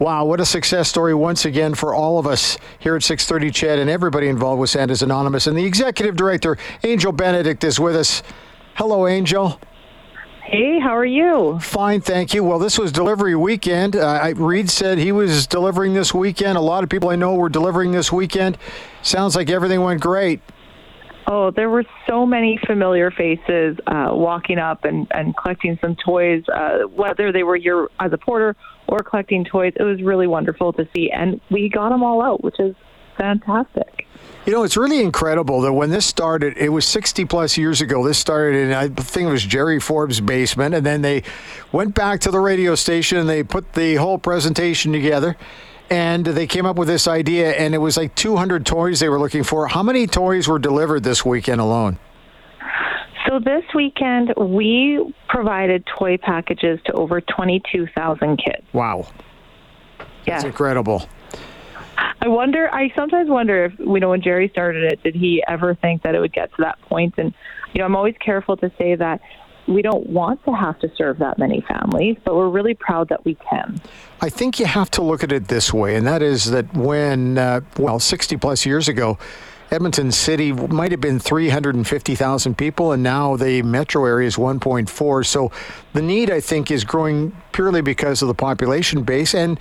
[0.00, 3.78] Wow, what a success story once again for all of us here at 630 CHED
[3.78, 5.46] and everybody involved with Santa's Anonymous.
[5.46, 8.24] And the executive director, Angel Benedict, is with us.
[8.74, 9.60] Hello, Angel.
[10.42, 11.60] Hey, how are you?
[11.60, 12.42] Fine, thank you.
[12.42, 13.94] Well, this was delivery weekend.
[13.94, 16.58] Uh, Reed said he was delivering this weekend.
[16.58, 18.58] A lot of people I know were delivering this weekend.
[19.02, 20.40] Sounds like everything went great.
[21.26, 26.44] Oh, there were so many familiar faces uh, walking up and, and collecting some toys,
[26.54, 28.54] uh, whether they were your as a porter
[28.88, 29.72] or collecting toys.
[29.76, 32.74] It was really wonderful to see, and we got them all out, which is
[33.16, 34.06] fantastic.
[34.44, 38.06] You know, it's really incredible that when this started, it was 60 plus years ago.
[38.06, 41.22] This started in, I think it was Jerry Forbes' basement, and then they
[41.72, 45.36] went back to the radio station and they put the whole presentation together
[45.94, 49.20] and they came up with this idea, and it was like 200 toys they were
[49.20, 49.68] looking for.
[49.68, 52.00] How many toys were delivered this weekend alone?
[53.28, 58.64] So this weekend, we provided toy packages to over 22,000 kids.
[58.72, 59.06] Wow.
[59.98, 60.44] That's yes.
[60.44, 61.08] incredible.
[62.20, 62.68] I wonder.
[62.74, 66.16] I sometimes wonder if you know when Jerry started it, did he ever think that
[66.16, 67.14] it would get to that point?
[67.18, 67.32] And
[67.72, 69.20] you know, I'm always careful to say that
[69.66, 73.24] we don't want to have to serve that many families, but we're really proud that
[73.24, 73.80] we can.
[74.20, 77.38] I think you have to look at it this way, and that is that when,
[77.38, 79.18] uh, well, 60 plus years ago,
[79.70, 85.26] Edmonton City might have been 350,000 people, and now the metro area is 1.4.
[85.26, 85.50] So
[85.94, 89.34] the need, I think, is growing purely because of the population base.
[89.34, 89.58] And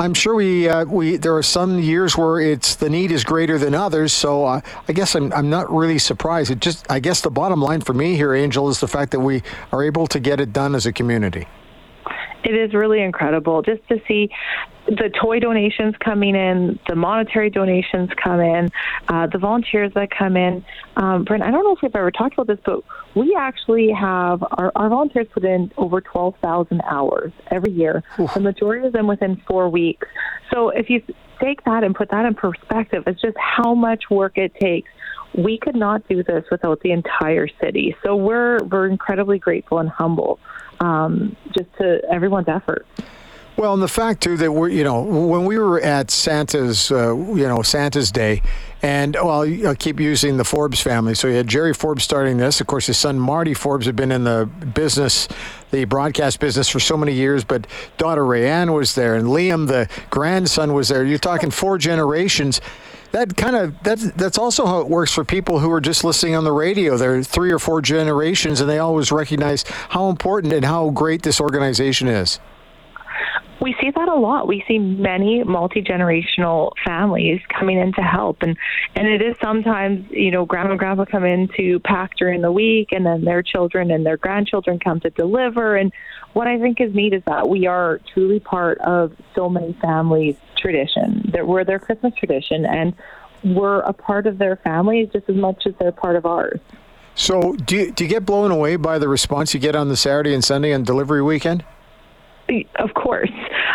[0.00, 3.58] I'm sure we uh, we there are some years where it's the need is greater
[3.58, 4.14] than others.
[4.14, 6.50] So uh, I guess I'm I'm not really surprised.
[6.50, 9.20] It just I guess the bottom line for me here, Angel, is the fact that
[9.20, 9.42] we
[9.72, 11.46] are able to get it done as a community.
[12.44, 14.30] It is really incredible just to see
[14.86, 18.70] the toy donations coming in, the monetary donations come in,
[19.08, 20.64] uh, the volunteers that come in.
[20.96, 22.82] Um, Brent, I don't know if we've ever talked about this, but
[23.14, 28.34] we actually have our, our volunteers put in over 12,000 hours every year, Oof.
[28.34, 30.08] the majority of them within four weeks.
[30.52, 31.02] So if you
[31.40, 34.90] take that and put that in perspective, it's just how much work it takes
[35.34, 37.94] we could not do this without the entire city.
[38.02, 40.40] So we're we're incredibly grateful and humble
[40.80, 42.86] um, just to everyone's effort.
[43.60, 47.14] Well, and the fact too that we're, you know, when we were at Santa's, uh,
[47.14, 48.40] you know, Santa's Day,
[48.80, 51.14] and well, I'll keep using the Forbes family.
[51.14, 52.62] So you had Jerry Forbes starting this.
[52.62, 55.28] Of course, his son Marty Forbes had been in the business,
[55.72, 57.44] the broadcast business for so many years.
[57.44, 57.66] But
[57.98, 61.04] daughter Rayanne was there, and Liam, the grandson, was there.
[61.04, 62.62] You're talking four generations
[63.12, 66.34] that kind of that's that's also how it works for people who are just listening
[66.34, 66.96] on the radio.
[66.96, 71.42] They're three or four generations, and they always recognize how important and how great this
[71.42, 72.40] organization is
[73.60, 74.46] we see that a lot.
[74.46, 78.56] We see many multi generational families coming in to help, and
[78.94, 82.50] and it is sometimes you know grandma and grandpa come in to pack during the
[82.50, 85.76] week, and then their children and their grandchildren come to deliver.
[85.76, 85.92] And
[86.32, 90.36] what I think is neat is that we are truly part of so many families'
[90.56, 91.30] tradition.
[91.32, 92.94] That we're their Christmas tradition, and
[93.44, 96.60] we're a part of their family just as much as they're part of ours.
[97.14, 99.96] So, do you, do you get blown away by the response you get on the
[99.96, 101.64] Saturday and Sunday and delivery weekend?
[102.76, 103.30] Of course,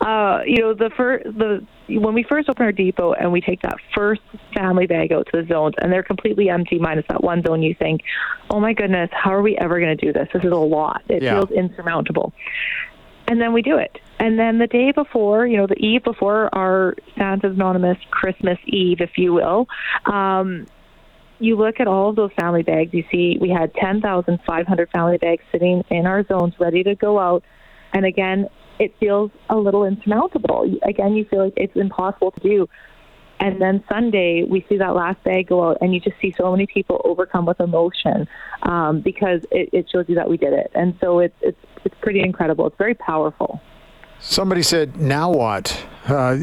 [0.00, 3.62] uh, you know the first the when we first open our depot and we take
[3.62, 4.22] that first
[4.54, 7.74] family bag out to the zones and they're completely empty minus that one zone, you
[7.78, 8.00] think,
[8.50, 10.28] oh my goodness, how are we ever going to do this?
[10.32, 11.02] This is a lot.
[11.08, 11.34] It yeah.
[11.34, 12.32] feels insurmountable.
[13.28, 13.98] And then we do it.
[14.18, 19.00] And then the day before, you know, the eve before our Santa's Anonymous Christmas Eve,
[19.00, 19.66] if you will,
[20.06, 20.66] um,
[21.38, 25.42] you look at all of those family bags, you see we had 10,500 family bags
[25.52, 27.44] sitting in our zones ready to go out
[27.96, 28.46] and again,
[28.78, 30.70] it feels a little insurmountable.
[30.82, 32.68] Again, you feel like it's impossible to do.
[33.40, 36.50] And then Sunday, we see that last bag go out, and you just see so
[36.50, 38.28] many people overcome with emotion
[38.64, 40.70] um, because it, it shows you that we did it.
[40.74, 42.66] And so it's it's it's pretty incredible.
[42.66, 43.62] It's very powerful.
[44.20, 45.82] Somebody said, "Now what?
[46.06, 46.36] Uh,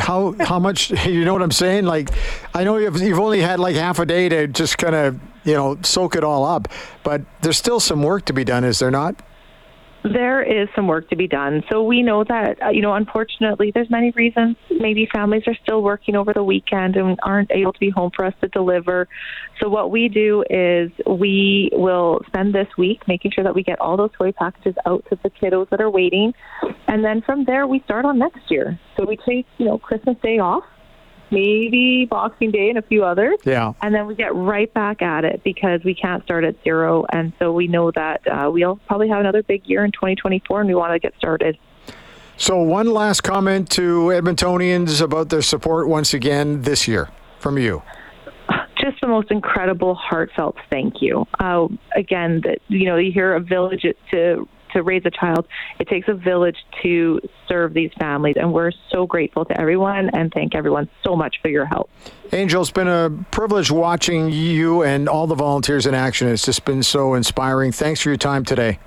[0.00, 0.90] how how much?
[1.06, 1.84] You know what I'm saying?
[1.84, 2.10] Like,
[2.54, 5.54] I know you've you've only had like half a day to just kind of you
[5.54, 6.66] know soak it all up,
[7.04, 9.14] but there's still some work to be done, is there not?"
[10.04, 11.62] There is some work to be done.
[11.70, 14.56] So we know that, uh, you know, unfortunately, there's many reasons.
[14.70, 18.24] Maybe families are still working over the weekend and aren't able to be home for
[18.24, 19.08] us to deliver.
[19.60, 23.80] So what we do is we will spend this week making sure that we get
[23.80, 26.32] all those toy packages out to the kiddos that are waiting.
[26.86, 28.78] And then from there, we start on next year.
[28.96, 30.64] So we take, you know, Christmas Day off
[31.30, 33.38] maybe Boxing Day and a few others.
[33.44, 33.72] Yeah.
[33.82, 37.04] And then we get right back at it because we can't start at zero.
[37.12, 40.68] And so we know that uh, we'll probably have another big year in 2024 and
[40.68, 41.58] we want to get started.
[42.36, 47.10] So, one last comment to Edmontonians about their support once again this year
[47.40, 47.82] from you
[48.80, 51.26] just the most incredible, heartfelt thank you.
[51.38, 55.46] Uh, again, that you know, you hear a village to to raise a child.
[55.78, 60.32] It takes a village to serve these families, and we're so grateful to everyone and
[60.32, 61.90] thank everyone so much for your help.
[62.32, 66.28] Angel, it's been a privilege watching you and all the volunteers in action.
[66.28, 67.72] It's just been so inspiring.
[67.72, 68.78] Thanks for your time today.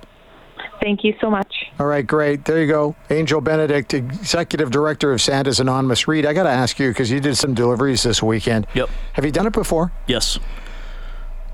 [0.80, 1.54] Thank you so much.
[1.78, 2.44] All right, great.
[2.44, 2.96] There you go.
[3.08, 6.08] Angel Benedict, Executive Director of Santa's Anonymous.
[6.08, 8.66] Reed, I got to ask you because you did some deliveries this weekend.
[8.74, 8.90] Yep.
[9.12, 9.92] Have you done it before?
[10.08, 10.40] Yes.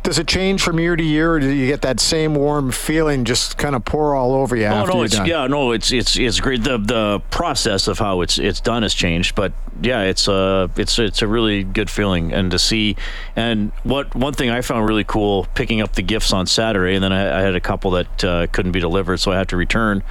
[0.05, 3.25] Does it change from year to year, or do you get that same warm feeling
[3.25, 5.27] just kind of pour all over you Oh no, it's done?
[5.27, 6.63] yeah, no, it's it's it's great.
[6.65, 9.53] The the process of how it's it's done has changed, but
[9.83, 12.97] yeah, it's a it's it's a really good feeling, and to see,
[13.37, 17.05] and what one thing I found really cool picking up the gifts on Saturday, and
[17.05, 19.57] then I, I had a couple that uh, couldn't be delivered, so I had to
[19.59, 20.03] return.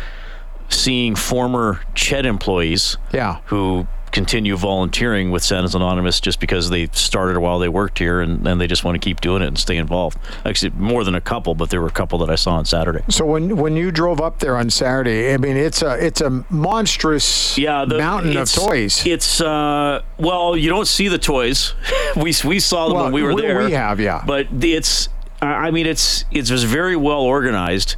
[0.69, 3.37] Seeing former CHED employees, Yeah.
[3.45, 8.47] who continue volunteering with Santa's Anonymous just because they started while they worked here and,
[8.47, 10.17] and they just want to keep doing it and stay involved.
[10.45, 13.03] Actually, more than a couple, but there were a couple that I saw on Saturday.
[13.09, 16.43] So when when you drove up there on Saturday, I mean it's a it's a
[16.49, 19.05] monstrous yeah, the, mountain of toys.
[19.05, 21.73] It's uh, well, you don't see the toys.
[22.15, 23.65] we we saw them Well, when we were we- there.
[23.65, 24.23] we have, yeah.
[24.25, 25.09] But it's,
[25.41, 27.95] I mean, it's it's just very well organized.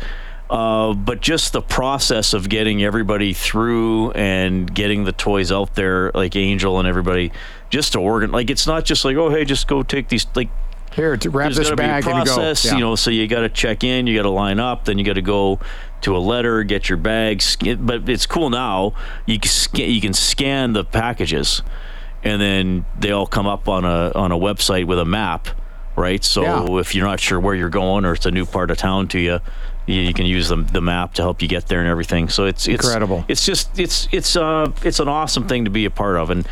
[0.49, 6.09] Uh, but just the process of getting everybody through and getting the toys out there,
[6.15, 7.31] like Angel and everybody,
[7.69, 8.31] just to organ.
[8.31, 10.25] Like it's not just like, oh, hey, just go take these.
[10.35, 10.49] Like
[10.95, 12.33] Here, to there's this to be a bag and you go.
[12.35, 12.73] process, Yeah.
[12.75, 12.95] you know.
[12.95, 15.21] So you got to check in, you got to line up, then you got to
[15.21, 15.59] go
[16.01, 17.55] to a letter, get your bags.
[17.77, 18.93] But it's cool now.
[19.27, 21.61] You can scan, you can scan the packages,
[22.23, 25.47] and then they all come up on a on a website with a map,
[25.95, 26.23] right?
[26.23, 26.79] So Yeah.
[26.79, 29.19] if you're not sure where you're going or it's a new part of town to
[29.19, 29.41] you.
[29.89, 32.29] You you can use the, the map to help you get there and everything.
[32.29, 33.25] So it's it's Incredible.
[33.27, 36.29] It's just it's it's uh it's an awesome thing to be a part of.
[36.29, 36.47] And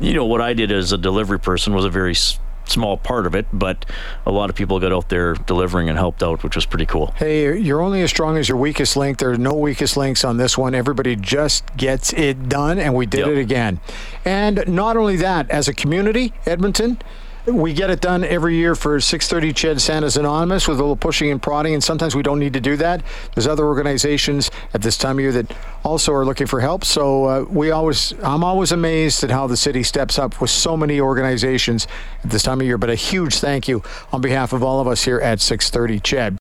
[0.00, 3.26] you know what I did as a delivery person was a very s- small part
[3.26, 3.84] of it, but
[4.24, 7.08] a lot of people got out there delivering and helped out, which was pretty cool.
[7.16, 9.18] Hey, you're only as strong as your weakest link.
[9.18, 10.74] There are no weakest links on this one.
[10.74, 13.28] Everybody just gets it done, and we did Yep.
[13.28, 13.80] it again.
[14.24, 16.98] And not only that, as a community, Edmonton,
[17.46, 21.30] we get it done every year for 630 Ched Santa's Anonymous with a little pushing
[21.30, 23.02] and prodding, and sometimes we don't need to do that.
[23.34, 25.52] There's other organizations at this time of year that
[25.84, 26.84] also are looking for help.
[26.84, 30.76] So uh, we always, I'm always amazed at how the city steps up with so
[30.76, 31.88] many organizations
[32.22, 32.78] at this time of year.
[32.78, 36.38] But a huge thank you on behalf of all of us here at 630 Ched.